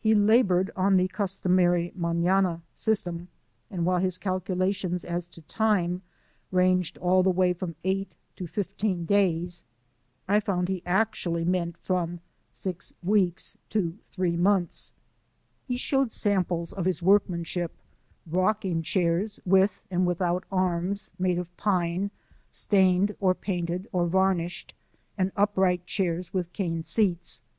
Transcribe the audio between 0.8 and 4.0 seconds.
the customar}' manana system, and while